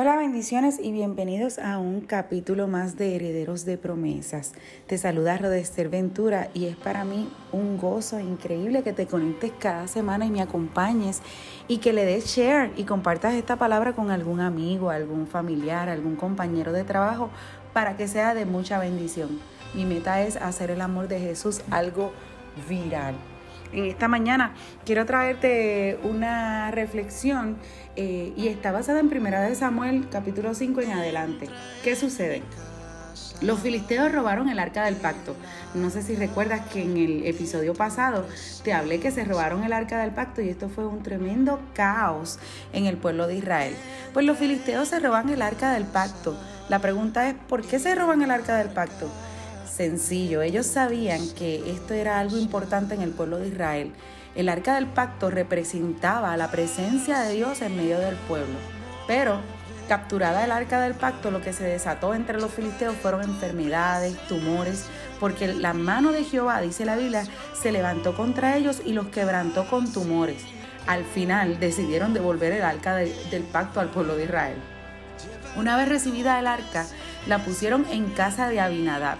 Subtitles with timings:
[0.00, 4.52] Hola bendiciones y bienvenidos a un capítulo más de Herederos de Promesas.
[4.86, 9.88] Te saluda Rodester Ventura y es para mí un gozo increíble que te conectes cada
[9.88, 11.20] semana y me acompañes
[11.66, 16.14] y que le des share y compartas esta palabra con algún amigo, algún familiar, algún
[16.14, 17.28] compañero de trabajo
[17.72, 19.40] para que sea de mucha bendición.
[19.74, 22.12] Mi meta es hacer el amor de Jesús algo
[22.68, 23.16] viral
[23.72, 24.54] en esta mañana
[24.84, 27.56] quiero traerte una reflexión
[27.96, 31.48] eh, y está basada en Primera de Samuel capítulo 5 en adelante.
[31.82, 32.42] ¿Qué sucede?
[33.40, 35.36] Los filisteos robaron el arca del pacto.
[35.74, 38.26] No sé si recuerdas que en el episodio pasado
[38.64, 42.40] te hablé que se robaron el arca del pacto y esto fue un tremendo caos
[42.72, 43.76] en el pueblo de Israel.
[44.12, 46.36] Pues los filisteos se roban el arca del pacto.
[46.68, 49.08] La pregunta es, ¿por qué se roban el arca del pacto?
[49.68, 50.42] Sencillo.
[50.42, 53.92] Ellos sabían que esto era algo importante en el pueblo de Israel.
[54.34, 58.54] El arca del pacto representaba la presencia de Dios en medio del pueblo.
[59.06, 59.40] Pero
[59.88, 64.84] capturada el arca del pacto, lo que se desató entre los filisteos fueron enfermedades, tumores,
[65.18, 67.24] porque la mano de Jehová, dice la Biblia,
[67.60, 70.42] se levantó contra ellos y los quebrantó con tumores.
[70.86, 74.56] Al final decidieron devolver el arca del pacto al pueblo de Israel.
[75.56, 76.86] Una vez recibida el arca,
[77.26, 79.18] la pusieron en casa de Abinadab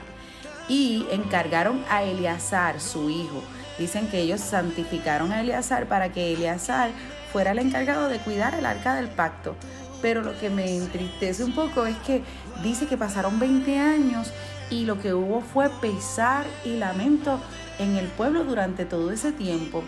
[0.68, 3.42] y encargaron a Eleazar, su hijo.
[3.78, 6.90] Dicen que ellos santificaron a Eleazar para que Eleazar
[7.32, 9.56] fuera el encargado de cuidar el arca del pacto.
[10.02, 12.22] Pero lo que me entristece un poco es que
[12.62, 14.32] dice que pasaron 20 años
[14.70, 17.40] y lo que hubo fue pesar y lamento
[17.78, 19.82] en el pueblo durante todo ese tiempo.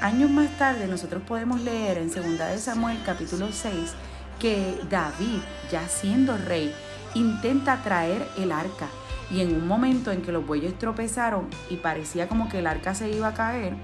[0.00, 3.92] Años más tarde nosotros podemos leer en 2 de Samuel capítulo 6
[4.38, 6.74] que David, ya siendo rey,
[7.14, 8.88] intenta traer el arca
[9.30, 12.94] y en un momento en que los bueyes tropezaron y parecía como que el arca
[12.94, 13.74] se iba a caer,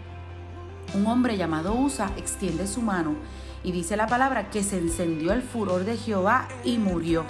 [0.95, 3.17] un hombre llamado Usa extiende su mano
[3.63, 7.25] y dice la palabra que se encendió el furor de Jehová y murió.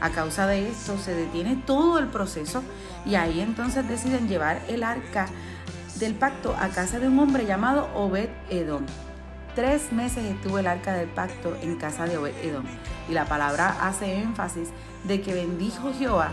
[0.00, 2.62] A causa de esto se detiene todo el proceso
[3.04, 5.26] y ahí entonces deciden llevar el arca
[5.98, 8.84] del pacto a casa de un hombre llamado Obed Edom.
[9.54, 12.64] Tres meses estuvo el arca del pacto en casa de Obed Edom
[13.08, 14.68] y la palabra hace énfasis
[15.04, 16.30] de que bendijo Jehová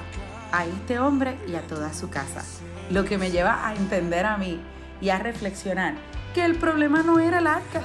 [0.52, 2.44] a este hombre y a toda su casa.
[2.90, 4.60] Lo que me lleva a entender a mí
[5.02, 5.96] y a reflexionar
[6.34, 7.82] que el problema no era el arca,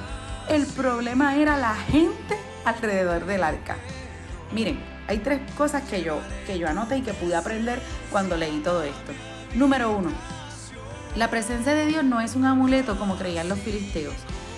[0.49, 3.77] el problema era la gente alrededor del arca.
[4.53, 8.61] Miren, hay tres cosas que yo, que yo anoté y que pude aprender cuando leí
[8.61, 9.13] todo esto.
[9.55, 10.11] Número uno,
[11.17, 14.15] la presencia de Dios no es un amuleto como creían los filisteos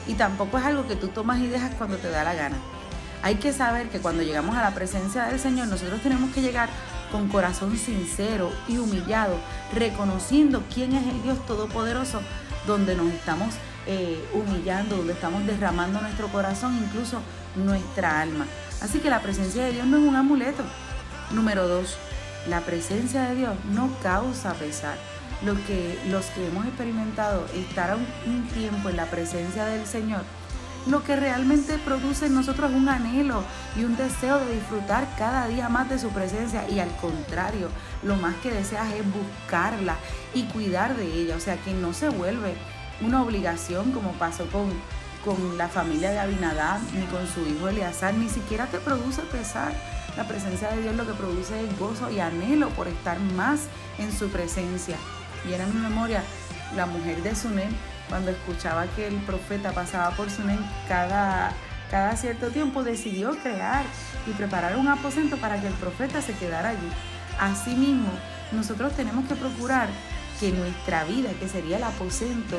[0.07, 2.57] y tampoco es algo que tú tomas y dejas cuando te da la gana.
[3.23, 6.69] Hay que saber que cuando llegamos a la presencia del Señor nosotros tenemos que llegar
[7.13, 9.37] con corazón sincero y humillado,
[9.75, 12.21] reconociendo quién es el Dios Todopoderoso,
[12.67, 13.55] donde nos estamos
[13.87, 17.21] eh, humillando, donde estamos derramando nuestro corazón, incluso
[17.57, 18.47] nuestra alma.
[18.81, 20.63] Así que la presencia de Dios no es un amuleto.
[21.33, 21.97] Número dos,
[22.49, 24.97] la presencia de Dios no causa pesar.
[25.45, 30.23] Los que, los que hemos experimentado estar un tiempo en la presencia del Señor,
[30.87, 33.43] lo que realmente produce en nosotros un anhelo
[33.77, 37.69] y un deseo de disfrutar cada día más de su presencia y al contrario,
[38.03, 39.97] lo más que deseas es buscarla
[40.35, 42.55] y cuidar de ella, o sea que no se vuelve
[43.03, 44.71] una obligación como pasó con,
[45.25, 49.73] con la familia de Abinadab ni con su hijo Eleazar, ni siquiera te produce pesar.
[50.17, 53.61] La presencia de Dios lo que produce es gozo y anhelo por estar más
[53.99, 54.97] en su presencia.
[55.49, 56.23] Y era mi memoria
[56.75, 57.71] la mujer de Sunem
[58.11, 61.53] cuando escuchaba que el profeta pasaba por Sunem cada,
[61.91, 63.85] cada cierto tiempo, decidió crear
[64.27, 66.89] y preparar un aposento para que el profeta se quedara allí.
[67.39, 68.11] Asimismo,
[68.53, 69.89] nosotros tenemos que procurar
[70.41, 72.59] que nuestra vida, que sería el aposento,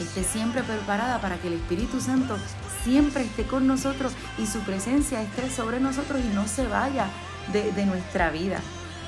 [0.00, 2.36] esté siempre preparada para que el Espíritu Santo
[2.84, 7.06] siempre esté con nosotros y su presencia esté sobre nosotros y no se vaya
[7.52, 8.60] de, de nuestra vida.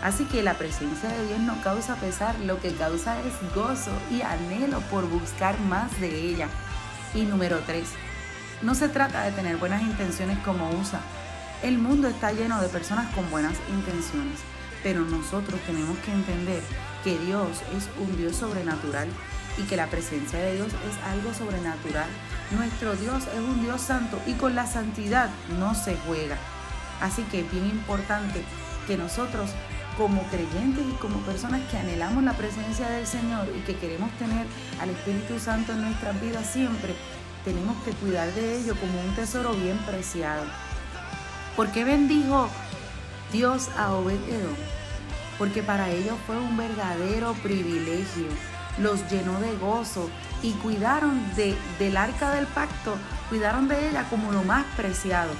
[0.03, 4.22] Así que la presencia de Dios no causa pesar, lo que causa es gozo y
[4.22, 6.49] anhelo por buscar más de ella.
[7.15, 7.88] Y número tres,
[8.62, 11.00] no se trata de tener buenas intenciones como usa.
[11.62, 14.41] El mundo está lleno de personas con buenas intenciones,
[14.82, 16.62] pero nosotros tenemos que entender
[17.05, 19.08] que Dios es un Dios sobrenatural
[19.58, 22.08] y que la presencia de Dios es algo sobrenatural.
[22.52, 26.38] Nuestro Dios es un Dios santo y con la santidad no se juega.
[27.02, 28.43] Así que es bien importante
[28.87, 29.50] que nosotros
[29.96, 34.46] como creyentes y como personas que anhelamos la presencia del Señor y que queremos tener
[34.81, 36.94] al Espíritu Santo en nuestras vidas siempre,
[37.44, 40.44] tenemos que cuidar de ello como un tesoro bien preciado.
[41.56, 42.48] ¿Por qué bendijo
[43.32, 44.19] Dios a Obed?
[45.38, 48.26] Porque para ellos fue un verdadero privilegio.
[48.78, 50.08] Los llenó de gozo
[50.42, 52.96] y cuidaron de, del arca del pacto,
[53.28, 55.32] cuidaron de ella como lo más preciado.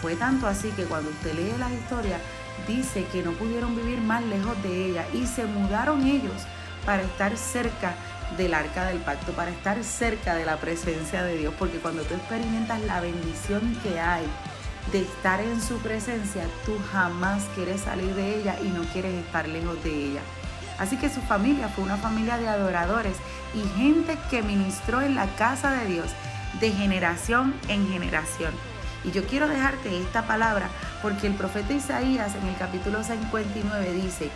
[0.00, 2.18] Fue tanto así que cuando usted lee la historia,
[2.66, 6.42] dice que no pudieron vivir más lejos de ella y se mudaron ellos
[6.84, 7.94] para estar cerca
[8.36, 12.14] del arca del pacto, para estar cerca de la presencia de Dios, porque cuando tú
[12.14, 14.24] experimentas la bendición que hay
[14.90, 19.46] de estar en su presencia, tú jamás quieres salir de ella y no quieres estar
[19.48, 20.20] lejos de ella.
[20.78, 23.16] Así que su familia fue una familia de adoradores
[23.54, 26.06] y gente que ministró en la casa de Dios
[26.60, 28.52] de generación en generación.
[29.04, 30.68] Y yo quiero dejarte esta palabra
[31.02, 34.30] porque el profeta Isaías en el capítulo 59 dice,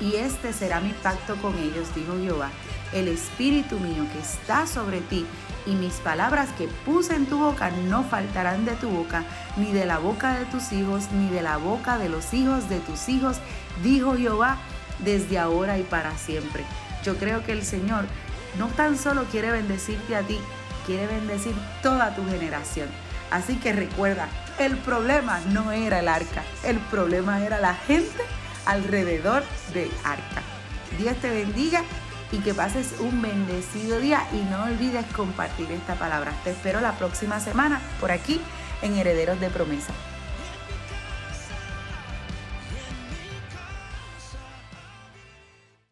[0.00, 2.50] y este será mi pacto con ellos, dijo Jehová,
[2.92, 5.24] el espíritu mío que está sobre ti
[5.66, 9.24] y mis palabras que puse en tu boca no faltarán de tu boca,
[9.56, 12.80] ni de la boca de tus hijos, ni de la boca de los hijos de
[12.80, 13.36] tus hijos,
[13.82, 14.56] dijo Jehová,
[15.04, 16.64] desde ahora y para siempre.
[17.04, 18.04] Yo creo que el Señor
[18.58, 20.38] no tan solo quiere bendecirte a ti,
[20.86, 22.88] quiere bendecir toda tu generación.
[23.30, 24.28] Así que recuerda,
[24.58, 28.22] el problema no era el arca, el problema era la gente
[28.66, 29.42] alrededor
[29.72, 30.42] del arca.
[30.98, 31.82] Dios te bendiga
[32.32, 36.32] y que pases un bendecido día y no olvides compartir esta palabra.
[36.44, 38.40] Te espero la próxima semana por aquí
[38.82, 39.92] en Herederos de Promesa.